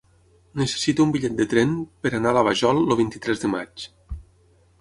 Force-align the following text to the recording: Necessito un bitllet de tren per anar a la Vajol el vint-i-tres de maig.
Necessito 0.61 1.05
un 1.07 1.11
bitllet 1.15 1.35
de 1.41 1.47
tren 1.51 1.75
per 2.05 2.13
anar 2.21 2.31
a 2.31 2.39
la 2.39 2.45
Vajol 2.49 2.81
el 2.85 2.99
vint-i-tres 3.03 3.45
de 3.45 3.55
maig. 3.57 3.89